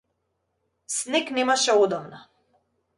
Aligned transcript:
Снег 0.95 1.25
немаше 1.37 1.71
одамна. 1.83 2.27